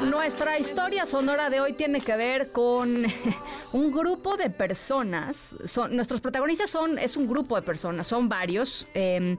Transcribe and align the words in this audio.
Nuestra 0.00 0.58
historia 0.58 1.04
sonora 1.04 1.50
de 1.50 1.60
hoy 1.60 1.74
tiene 1.74 2.00
que 2.00 2.16
ver 2.16 2.52
con 2.52 3.04
un 3.72 3.92
grupo 3.92 4.36
de 4.36 4.48
personas. 4.48 5.54
Son, 5.66 5.94
nuestros 5.94 6.22
protagonistas 6.22 6.70
son, 6.70 6.98
es 6.98 7.18
un 7.18 7.28
grupo 7.28 7.54
de 7.54 7.62
personas, 7.62 8.06
son 8.06 8.30
varios, 8.30 8.86
em, 8.94 9.36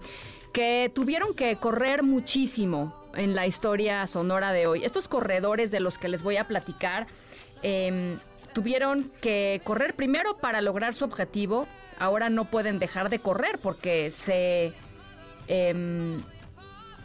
que 0.54 0.92
tuvieron 0.94 1.34
que 1.34 1.56
correr 1.56 2.04
muchísimo 2.04 2.94
en 3.16 3.34
la 3.34 3.48
historia 3.48 4.06
sonora 4.06 4.54
de 4.54 4.68
hoy. 4.68 4.84
Estos 4.84 5.08
corredores 5.08 5.72
de 5.72 5.80
los 5.80 5.98
que 5.98 6.08
les 6.08 6.22
voy 6.22 6.38
a 6.38 6.48
platicar 6.48 7.08
em, 7.64 8.20
tuvieron 8.54 9.12
que 9.22 9.62
correr 9.64 9.96
primero 9.96 10.38
para 10.38 10.62
lograr 10.62 10.94
su 10.94 11.06
objetivo. 11.06 11.68
Ahora 11.98 12.30
no 12.30 12.46
pueden 12.46 12.78
dejar 12.78 13.10
de 13.10 13.18
correr 13.18 13.58
porque 13.58 14.12
se, 14.12 14.74
em, 15.48 16.22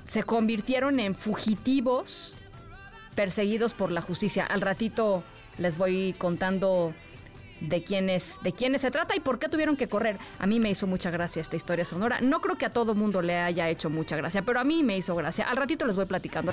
se 0.05 0.23
convirtieron 0.25 1.01
en 1.01 1.15
fugitivos 1.15 2.37
perseguidos 3.15 3.75
por 3.75 3.91
la 3.91 4.01
justicia. 4.01 4.45
Al 4.45 4.61
ratito 4.61 5.25
les 5.59 5.79
voy 5.79 6.15
contando 6.19 6.95
de 7.61 7.83
quiénes, 7.83 8.39
de 8.43 8.53
quiénes 8.53 8.81
se 8.81 8.91
trata 8.91 9.17
y 9.17 9.21
por 9.21 9.39
qué 9.39 9.49
tuvieron 9.49 9.77
que 9.77 9.89
correr. 9.89 10.19
A 10.39 10.47
mí 10.47 10.61
me 10.61 10.71
hizo 10.71 10.87
mucha 10.87 11.11
gracia 11.11 11.41
esta 11.41 11.57
historia 11.57 11.85
sonora. 11.85 12.21
No 12.21 12.41
creo 12.41 12.57
que 12.57 12.67
a 12.67 12.71
todo 12.71 12.95
mundo 12.95 13.23
le 13.23 13.39
haya 13.39 13.69
hecho 13.69 13.91
mucha 13.91 14.17
gracia, 14.17 14.43
pero 14.43 14.61
a 14.61 14.65
mí 14.65 14.83
me 14.83 14.97
hizo 14.97 15.15
gracia. 15.15 15.49
Al 15.49 15.57
ratito 15.57 15.87
les 15.87 15.97
voy 15.97 16.07
platicando. 16.07 16.53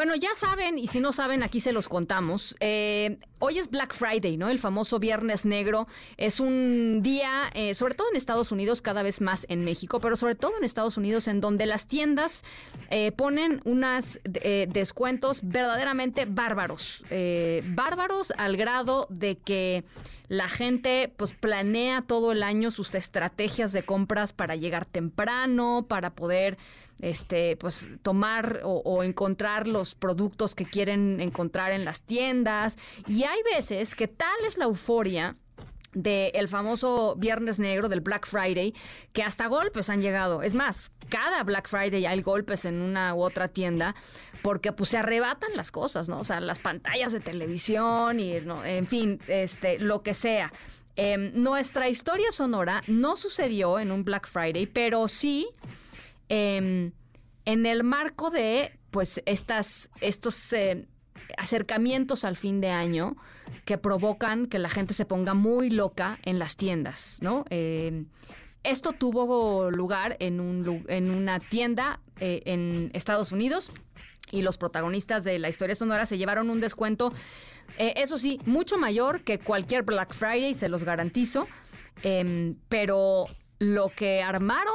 Bueno, 0.00 0.14
ya 0.14 0.34
saben, 0.34 0.78
y 0.78 0.86
si 0.86 0.98
no 0.98 1.12
saben, 1.12 1.42
aquí 1.42 1.60
se 1.60 1.74
los 1.74 1.86
contamos. 1.86 2.56
Eh, 2.60 3.18
hoy 3.40 3.58
es 3.58 3.68
Black 3.70 3.94
Friday, 3.94 4.36
¿no? 4.36 4.48
El 4.48 4.58
famoso 4.58 4.98
Viernes 4.98 5.44
Negro. 5.44 5.88
Es 6.16 6.38
un 6.40 7.02
día, 7.02 7.50
eh, 7.54 7.74
sobre 7.74 7.94
todo 7.94 8.08
en 8.10 8.16
Estados 8.16 8.52
Unidos, 8.52 8.80
cada 8.80 9.02
vez 9.02 9.20
más 9.20 9.44
en 9.48 9.64
México, 9.64 9.98
pero 9.98 10.16
sobre 10.16 10.36
todo 10.36 10.52
en 10.56 10.64
Estados 10.64 10.96
Unidos, 10.96 11.26
en 11.28 11.40
donde 11.40 11.66
las 11.66 11.86
tiendas 11.88 12.44
eh, 12.90 13.12
ponen 13.12 13.60
unos 13.64 14.20
descuentos 14.24 15.40
verdaderamente 15.42 16.26
bárbaros. 16.26 17.04
bárbaros 17.64 18.32
al 18.36 18.56
grado 18.56 19.06
de 19.10 19.36
que 19.36 19.84
la 20.30 20.48
gente 20.48 21.12
pues 21.16 21.32
planea 21.32 22.02
todo 22.02 22.30
el 22.30 22.44
año 22.44 22.70
sus 22.70 22.94
estrategias 22.94 23.72
de 23.72 23.82
compras 23.82 24.32
para 24.32 24.54
llegar 24.54 24.84
temprano, 24.84 25.86
para 25.88 26.10
poder 26.10 26.56
este, 27.00 27.56
pues 27.56 27.88
tomar 28.02 28.60
o, 28.64 29.02
encontrar 29.02 29.66
los 29.66 29.94
productos 29.94 30.54
que 30.54 30.64
quieren 30.64 31.20
encontrar 31.20 31.72
en 31.72 31.84
las 31.84 32.02
tiendas. 32.02 32.78
Y 33.06 33.24
hay 33.30 33.42
veces 33.56 33.94
que 33.94 34.08
tal 34.08 34.44
es 34.46 34.58
la 34.58 34.64
euforia 34.64 35.36
del 35.92 36.48
famoso 36.48 37.16
Viernes 37.16 37.58
Negro, 37.58 37.88
del 37.88 38.00
Black 38.00 38.26
Friday, 38.26 38.74
que 39.12 39.22
hasta 39.22 39.46
golpes 39.46 39.90
han 39.90 40.00
llegado. 40.00 40.42
Es 40.42 40.54
más, 40.54 40.92
cada 41.08 41.42
Black 41.42 41.68
Friday 41.68 42.06
hay 42.06 42.22
golpes 42.22 42.64
en 42.64 42.80
una 42.80 43.14
u 43.14 43.22
otra 43.22 43.48
tienda 43.48 43.96
porque 44.42 44.72
pues 44.72 44.90
se 44.90 44.98
arrebatan 44.98 45.50
las 45.56 45.72
cosas, 45.72 46.08
¿no? 46.08 46.20
O 46.20 46.24
sea, 46.24 46.40
las 46.40 46.60
pantallas 46.60 47.12
de 47.12 47.20
televisión 47.20 48.20
y, 48.20 48.34
en 48.34 48.86
fin, 48.86 49.20
este, 49.26 49.78
lo 49.78 50.02
que 50.02 50.14
sea. 50.14 50.52
Em, 50.96 51.32
nuestra 51.34 51.88
historia 51.88 52.30
sonora 52.30 52.82
no 52.86 53.16
sucedió 53.16 53.78
en 53.78 53.90
un 53.90 54.04
Black 54.04 54.28
Friday, 54.28 54.66
pero 54.66 55.08
sí 55.08 55.48
Em, 56.30 56.92
en 57.44 57.66
el 57.66 57.82
marco 57.82 58.30
de 58.30 58.78
pues 58.92 59.20
estas, 59.26 59.90
estos 60.00 60.52
eh, 60.52 60.86
acercamientos 61.36 62.24
al 62.24 62.36
fin 62.36 62.60
de 62.60 62.68
año 62.68 63.16
que 63.64 63.78
provocan 63.78 64.46
que 64.46 64.58
la 64.58 64.70
gente 64.70 64.94
se 64.94 65.04
ponga 65.04 65.34
muy 65.34 65.70
loca 65.70 66.18
en 66.22 66.38
las 66.38 66.56
tiendas, 66.56 67.18
¿no? 67.20 67.44
Em, 67.50 68.06
esto 68.62 68.92
tuvo 68.92 69.70
lugar 69.70 70.16
en, 70.20 70.40
un, 70.40 70.84
en 70.88 71.10
una 71.10 71.40
tienda 71.40 72.00
eh, 72.18 72.42
en 72.44 72.90
Estados 72.92 73.32
Unidos 73.32 73.72
y 74.30 74.42
los 74.42 74.58
protagonistas 74.58 75.24
de 75.24 75.38
la 75.38 75.48
historia 75.48 75.74
sonora 75.74 76.06
se 76.06 76.18
llevaron 76.18 76.50
un 76.50 76.60
descuento, 76.60 77.12
eh, 77.78 77.94
eso 77.96 78.18
sí, 78.18 78.40
mucho 78.44 78.76
mayor 78.78 79.22
que 79.22 79.38
cualquier 79.38 79.82
Black 79.82 80.14
Friday, 80.14 80.54
se 80.54 80.68
los 80.68 80.84
garantizo, 80.84 81.48
em, 82.02 82.56
pero 82.68 83.26
lo 83.58 83.88
que 83.88 84.22
armaron 84.22 84.74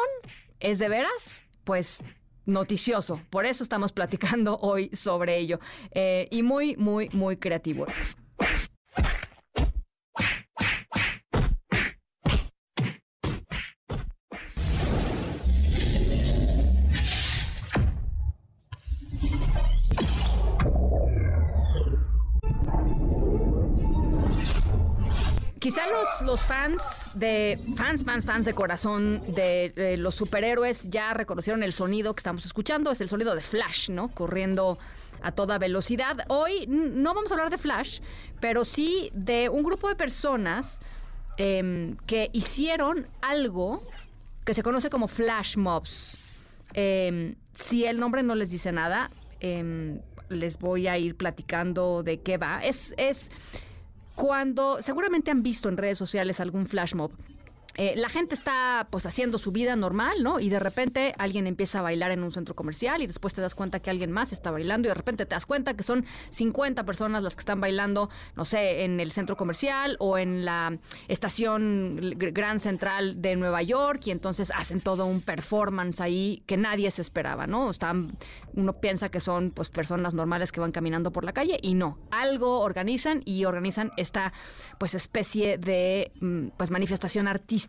es 0.59 0.79
de 0.79 0.89
veras 0.89 1.43
pues 1.63 2.01
noticioso. 2.45 3.19
Por 3.29 3.45
eso 3.45 3.63
estamos 3.63 3.91
platicando 3.91 4.57
hoy 4.61 4.89
sobre 4.93 5.37
ello. 5.37 5.59
Eh, 5.91 6.27
y 6.31 6.43
muy, 6.43 6.75
muy, 6.77 7.09
muy 7.13 7.37
creativo. 7.37 7.85
Quizá 25.85 26.23
los, 26.23 26.41
fans 26.41 27.11
de 27.15 27.57
fans, 27.75 28.03
fans, 28.03 28.25
fans 28.25 28.45
de 28.45 28.53
corazón 28.53 29.21
de, 29.33 29.95
los 29.97 30.15
superhéroes 30.15 30.89
ya 30.89 31.13
reconocieron 31.13 31.63
el 31.63 31.73
sonido 31.73 32.15
que 32.15 32.21
estamos 32.21 32.45
escuchando, 32.45 32.91
es 32.91 33.01
el 33.01 33.09
sonido 33.09 33.35
de 33.35 33.41
Flash, 33.41 33.89
¿no? 33.89 34.09
Corriendo 34.09 34.77
a 35.21 35.31
toda 35.31 35.57
velocidad. 35.57 36.25
Hoy 36.27 36.65
no 36.67 37.13
vamos 37.13 37.31
a 37.31 37.35
hablar 37.35 37.49
de 37.49 37.57
Flash, 37.57 37.99
pero 38.39 38.65
sí 38.65 39.11
de 39.13 39.49
un 39.49 39.63
grupo 39.63 39.87
de 39.87 39.95
personas 39.95 40.79
em, 41.37 41.97
que 42.07 42.29
hicieron 42.33 43.07
algo 43.21 43.81
que 44.43 44.53
se 44.53 44.63
conoce 44.63 44.89
como 44.89 45.07
flash 45.07 45.57
mobs. 45.57 46.17
Em, 46.73 47.35
si 47.53 47.85
el 47.85 47.99
nombre 47.99 48.23
no 48.23 48.35
les 48.35 48.51
dice 48.51 48.71
nada, 48.71 49.09
em, 49.39 49.99
les 50.29 50.57
voy 50.57 50.87
a 50.87 50.97
ir 50.97 51.15
platicando 51.15 52.03
de 52.03 52.21
qué 52.21 52.37
va. 52.37 52.63
Es 52.63 52.93
cuando 54.15 54.81
seguramente 54.81 55.31
han 55.31 55.43
visto 55.43 55.69
en 55.69 55.77
redes 55.77 55.97
sociales 55.97 56.39
algún 56.39 56.65
flash 56.65 56.95
mob 56.95 57.11
eh, 57.77 57.93
la 57.97 58.07
gente 58.07 58.35
está 58.35 58.87
pues 58.89 59.05
haciendo 59.05 59.37
su 59.37 59.51
vida 59.51 59.75
normal, 59.75 60.23
¿no? 60.23 60.39
Y 60.39 60.49
de 60.49 60.59
repente 60.59 61.13
alguien 61.17 61.45
empieza 61.45 61.79
a 61.79 61.81
bailar 61.81 62.11
en 62.11 62.23
un 62.23 62.31
centro 62.31 62.55
comercial 62.55 63.01
y 63.01 63.07
después 63.07 63.33
te 63.33 63.41
das 63.41 63.53
cuenta 63.53 63.81
que 63.81 63.89
alguien 63.89 64.11
más 64.11 64.31
está 64.31 64.49
bailando 64.49 64.87
y 64.87 64.89
de 64.89 64.93
repente 64.93 65.25
te 65.25 65.35
das 65.35 65.45
cuenta 65.45 65.73
que 65.75 65.83
son 65.83 66.05
50 66.29 66.85
personas 66.85 67.21
las 67.21 67.35
que 67.35 67.41
están 67.41 67.59
bailando, 67.59 68.09
no 68.35 68.45
sé, 68.45 68.85
en 68.85 69.01
el 69.01 69.11
centro 69.11 69.35
comercial 69.35 69.97
o 69.99 70.17
en 70.17 70.45
la 70.45 70.77
estación 71.09 71.99
Gran 72.15 72.61
Central 72.61 73.21
de 73.21 73.35
Nueva 73.35 73.61
York 73.61 74.03
y 74.05 74.11
entonces 74.11 74.51
hacen 74.55 74.79
todo 74.79 75.05
un 75.05 75.19
performance 75.19 75.99
ahí 75.99 76.43
que 76.45 76.55
nadie 76.55 76.89
se 76.91 77.01
esperaba, 77.01 77.45
¿no? 77.45 77.69
Están, 77.69 78.17
uno 78.53 78.73
piensa 78.79 79.09
que 79.09 79.19
son 79.19 79.51
pues 79.51 79.67
personas 79.67 80.13
normales 80.13 80.53
que 80.53 80.61
van 80.61 80.71
caminando 80.71 81.11
por 81.11 81.25
la 81.25 81.33
calle 81.33 81.59
y 81.61 81.73
no, 81.73 81.97
algo 82.09 82.61
organizan 82.61 83.21
y 83.25 83.43
organizan 83.43 83.91
esta 83.97 84.31
pues 84.77 84.95
especie 84.95 85.57
de 85.57 86.13
mm, 86.21 86.47
pues 86.57 86.71
manifestación 86.71 87.27
artística 87.27 87.64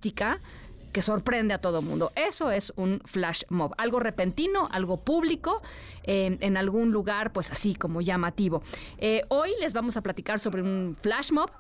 que 0.93 1.03
sorprende 1.03 1.53
a 1.53 1.59
todo 1.59 1.83
mundo. 1.83 2.11
Eso 2.17 2.51
es 2.51 2.73
un 2.77 3.03
flash 3.05 3.43
mob, 3.51 3.75
algo 3.77 4.01
repentino, 4.01 4.69
algo 4.73 4.97
público, 4.97 5.61
en 6.05 6.57
algún 6.57 6.91
lugar, 6.91 7.33
pues 7.33 7.51
así 7.51 7.75
como 7.75 8.01
llamativo. 8.01 8.63
Eh, 8.97 9.23
hoy 9.29 9.51
les 9.61 9.75
vamos 9.75 9.99
a 9.99 10.01
platicar 10.01 10.41
sobre 10.41 10.63
un 10.63 10.97
flash 11.01 11.33
mob, 11.33 11.51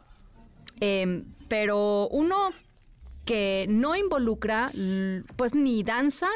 em, 0.80 1.24
pero 1.48 2.08
uno 2.08 2.50
que 3.26 3.66
no 3.68 3.94
involucra 3.94 4.70
pues 5.36 5.54
ni 5.54 5.82
danza, 5.82 6.28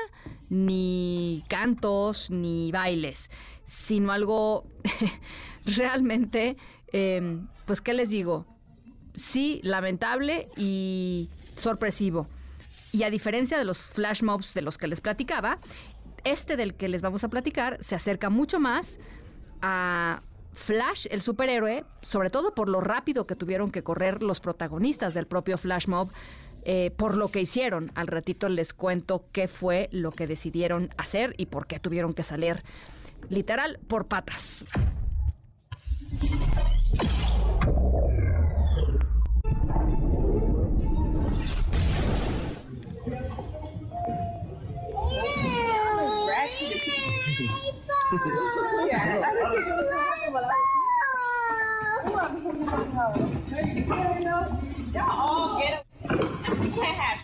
ni 0.51 1.43
cantos, 1.49 2.31
ni 2.31 2.71
bailes, 2.73 3.31
sino 3.65 4.13
algo 4.13 4.67
realmente, 5.65 6.57
em, 6.93 7.47
pues, 7.65 7.81
¿qué 7.81 7.95
les 7.95 8.11
digo? 8.11 8.45
Sí, 9.15 9.61
lamentable 9.63 10.49
y 10.57 11.31
sorpresivo. 11.61 12.27
Y 12.93 13.05
a 13.05 13.11
diferencia 13.11 13.59
de 13.59 13.65
los 13.65 13.79
flash 13.91 14.23
mobs 14.23 14.55
de 14.55 14.63
los 14.63 14.79
que 14.79 14.89
les 14.89 15.01
platicaba, 15.01 15.59
este 16.25 16.57
del 16.57 16.75
que 16.75 16.89
les 16.89 17.03
vamos 17.03 17.25
a 17.25 17.29
platicar 17.29 17.79
se 17.81 17.95
acerca 17.95 18.31
mucho 18.31 18.59
más 18.59 18.99
a 19.63 20.23
Flash, 20.53 21.07
el 21.11 21.23
superhéroe, 21.23 21.85
sobre 22.03 22.29
todo 22.31 22.55
por 22.55 22.69
lo 22.69 22.81
rápido 22.81 23.27
que 23.27 23.37
tuvieron 23.37 23.71
que 23.71 23.83
correr 23.83 24.23
los 24.23 24.41
protagonistas 24.41 25.15
del 25.15 25.27
propio 25.27 25.57
Flash 25.57 25.87
Mob, 25.87 26.11
eh, 26.65 26.93
por 26.97 27.17
lo 27.17 27.29
que 27.29 27.41
hicieron. 27.41 27.91
Al 27.95 28.09
ratito 28.09 28.49
les 28.49 28.75
cuento 28.75 29.25
qué 29.33 29.49
fue 29.49 29.89
lo 29.93 30.13
que 30.13 30.27
decidieron 30.27 30.91
hacer 30.97 31.35
y 31.37 31.47
por 31.47 31.67
qué 31.67 31.79
tuvieron 31.79 32.13
que 32.13 32.25
salir 32.25 32.63
literal 33.29 33.79
por 33.87 34.07
patas. 34.07 34.65
yeah. 48.13 49.31
Y'all 54.93 55.11
all 55.11 55.61
get 55.61 55.75
up. 55.75 55.87
You 56.11 56.71
can't 56.73 56.97
have 56.99 57.20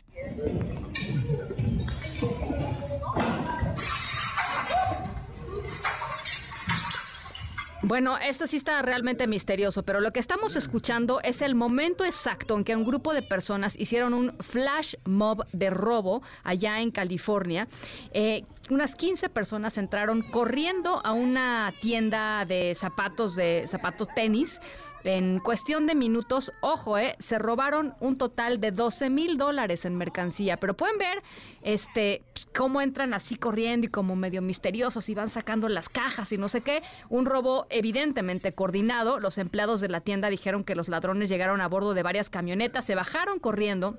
Bueno, 7.88 8.18
esto 8.18 8.48
sí 8.48 8.56
está 8.56 8.82
realmente 8.82 9.28
misterioso, 9.28 9.84
pero 9.84 10.00
lo 10.00 10.12
que 10.12 10.18
estamos 10.18 10.56
escuchando 10.56 11.20
es 11.22 11.40
el 11.40 11.54
momento 11.54 12.04
exacto 12.04 12.56
en 12.56 12.64
que 12.64 12.74
un 12.74 12.84
grupo 12.84 13.14
de 13.14 13.22
personas 13.22 13.78
hicieron 13.78 14.12
un 14.12 14.36
flash 14.40 14.96
mob 15.04 15.46
de 15.52 15.70
robo 15.70 16.20
allá 16.42 16.80
en 16.80 16.90
California. 16.90 17.68
Eh, 18.10 18.42
unas 18.70 18.96
15 18.96 19.28
personas 19.28 19.78
entraron 19.78 20.22
corriendo 20.22 21.00
a 21.06 21.12
una 21.12 21.72
tienda 21.80 22.44
de 22.44 22.74
zapatos 22.74 23.36
de 23.36 23.66
zapatos 23.68 24.08
tenis 24.16 24.60
en 25.06 25.38
cuestión 25.38 25.87
de 25.87 25.94
minutos, 25.94 26.53
ojo, 26.61 26.99
eh, 26.99 27.17
se 27.19 27.38
robaron 27.38 27.94
un 28.00 28.19
total 28.19 28.61
de 28.61 28.73
12 28.73 29.11
mil 29.11 29.38
dólares 29.38 29.85
en 29.85 29.97
mercancía. 29.97 30.58
Pero 30.58 30.75
pueden 30.75 30.99
ver 30.99 31.23
este 31.62 32.23
pues, 32.32 32.47
cómo 32.47 32.81
entran 32.81 33.14
así 33.14 33.37
corriendo 33.37 33.87
y 33.87 33.91
como 33.91 34.17
medio 34.17 34.43
misteriosos 34.43 35.08
y 35.08 35.14
van 35.14 35.29
sacando 35.29 35.69
las 35.69 35.88
cajas 35.88 36.32
y 36.32 36.38
no 36.38 36.49
sé 36.49 36.61
qué. 36.61 36.82
Un 37.08 37.26
robo 37.26 37.67
evidentemente 37.70 38.53
coordinado. 38.53 39.20
Los 39.20 39.38
empleados 39.38 39.81
de 39.81 39.88
la 39.88 40.00
tienda 40.00 40.29
dijeron 40.29 40.64
que 40.64 40.75
los 40.75 40.88
ladrones 40.88 41.29
llegaron 41.29 41.61
a 41.61 41.69
bordo 41.69 41.94
de 41.94 42.03
varias 42.03 42.31
camionetas, 42.31 42.85
se 42.85 42.94
bajaron 42.94 43.38
corriendo 43.38 43.99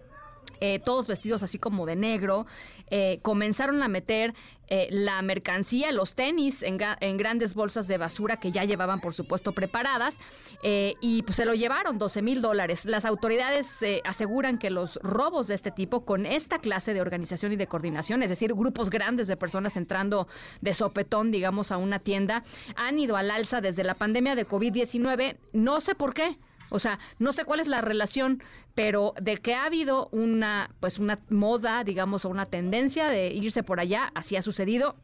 eh, 0.59 0.80
todos 0.83 1.07
vestidos 1.07 1.44
así 1.44 1.59
como 1.59 1.86
de 1.86 1.95
negro, 1.95 2.45
eh, 2.89 3.19
comenzaron 3.21 3.83
a 3.83 3.88
meter 3.88 4.33
eh, 4.69 4.88
la 4.92 5.21
mercancía, 5.21 5.92
los 5.92 6.15
tenis 6.15 6.62
en, 6.62 6.77
grandes 7.18 7.54
bolsas 7.54 7.88
de 7.88 7.98
basura 7.98 8.38
que 8.38 8.51
ya 8.51 8.65
llevaban, 8.65 9.00
por 9.00 9.13
supuesto, 9.13 9.54
preparadas, 9.54 10.18
y 10.63 11.21
pues 11.21 11.36
se 11.36 11.45
lo 11.45 11.54
llevaron 11.54 12.00
12 12.00 12.21
mil 12.24 12.42
dólares. 12.42 12.83
Las 12.83 13.06
autoridades 13.06 13.80
aseguran 14.04 14.57
que 14.57 14.71
los 14.71 15.00
robos 15.04 15.48
de 15.48 15.54
este 15.54 15.69
tipo, 15.71 16.04
con 16.04 16.25
esta 16.25 16.59
clase 16.59 16.94
de 16.95 17.01
organización 17.01 17.54
y 17.54 17.57
de 17.57 17.68
coordinación, 17.68 18.24
es 18.24 18.30
decir, 18.30 18.54
grupos 18.56 18.89
grandes 18.89 19.27
de 19.27 19.38
personas 19.38 19.77
entrando 19.77 20.27
de 20.62 20.74
sopetón, 20.74 21.31
digamos, 21.31 21.71
a 21.71 21.77
una 21.77 22.00
tienda, 22.00 22.44
han 22.75 22.98
ido 22.98 23.18
al 23.18 23.30
alza 23.30 23.62
desde 23.62 23.83
la 23.83 23.94
pandemia 23.94 24.36
de 24.36 24.48
COVID-19. 24.48 25.38
No 25.54 25.80
sé 25.80 25.94
por 25.95 26.13
qué. 26.13 26.36
O 26.69 26.80
sea, 26.80 27.00
no 27.19 27.33
sé 27.33 27.45
cuál 27.45 27.59
es 27.59 27.68
la 27.68 27.81
relación, 27.81 28.42
pero 28.77 29.15
de 29.19 29.38
que 29.38 29.56
ha 29.56 29.65
habido 29.65 30.07
una, 30.12 30.69
pues 30.79 31.00
una 31.00 31.18
moda, 31.29 31.83
digamos, 31.83 32.25
o 32.25 32.29
una 32.29 32.45
tendencia 32.45 33.07
de 33.09 33.33
irse 33.33 33.63
por 33.63 33.79
allá, 33.79 34.12
así 34.13 34.35
ha 34.35 34.44
sucedido 34.44 34.97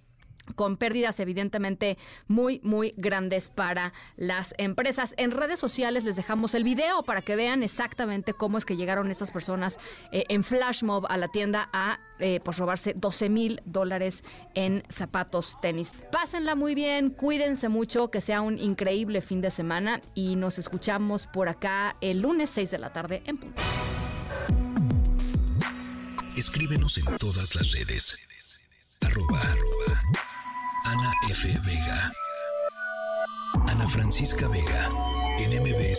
con 0.55 0.77
pérdidas 0.77 1.19
evidentemente 1.19 1.97
muy, 2.27 2.59
muy 2.63 2.93
grandes 2.97 3.49
para 3.49 3.93
las 4.17 4.53
empresas. 4.57 5.13
En 5.17 5.31
redes 5.31 5.59
sociales 5.59 6.03
les 6.03 6.15
dejamos 6.15 6.53
el 6.53 6.63
video 6.63 7.03
para 7.03 7.21
que 7.21 7.35
vean 7.35 7.63
exactamente 7.63 8.33
cómo 8.33 8.57
es 8.57 8.65
que 8.65 8.75
llegaron 8.75 9.09
estas 9.09 9.31
personas 9.31 9.79
eh, 10.11 10.25
en 10.29 10.43
flash 10.43 10.83
mob 10.83 11.05
a 11.09 11.17
la 11.17 11.27
tienda 11.27 11.69
a 11.73 11.97
eh, 12.19 12.39
pues 12.43 12.57
robarse 12.57 12.93
12 12.95 13.29
mil 13.29 13.61
dólares 13.65 14.23
en 14.53 14.83
zapatos 14.89 15.57
tenis. 15.61 15.91
Pásenla 16.11 16.55
muy 16.55 16.75
bien, 16.75 17.09
cuídense 17.09 17.69
mucho, 17.69 18.11
que 18.11 18.21
sea 18.21 18.41
un 18.41 18.57
increíble 18.57 19.21
fin 19.21 19.41
de 19.41 19.51
semana 19.51 20.01
y 20.13 20.35
nos 20.35 20.59
escuchamos 20.59 21.27
por 21.27 21.49
acá 21.49 21.95
el 22.01 22.21
lunes 22.21 22.49
6 22.51 22.71
de 22.71 22.77
la 22.77 22.91
tarde 22.91 23.23
en 23.25 23.37
punto. 23.37 23.61
Escríbenos 26.35 26.97
en 26.97 27.17
todas 27.17 27.55
las 27.55 27.71
redes. 27.71 28.17
Arroba, 29.01 29.52
F. 31.33 31.47
Vega. 31.63 32.13
Ana 33.67 33.87
Francisca 33.87 34.47
Vega. 34.49 34.87
En 35.39 35.51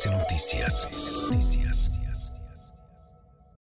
Noticias. 0.07 0.89
Noticias. 1.29 1.94